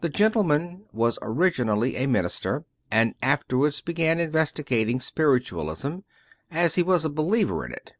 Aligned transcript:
The 0.00 0.08
gentleman 0.08 0.86
was 0.92 1.16
originally 1.22 1.94
a 1.94 2.08
minister, 2.08 2.64
and 2.90 3.14
afterwards 3.22 3.80
began 3.80 4.18
investigating 4.18 4.98
spiritualism, 4.98 5.98
as 6.50 6.74
he 6.74 6.82
was 6.82 7.04
a 7.04 7.08
believer 7.08 7.64
in 7.64 7.70
it. 7.70 7.92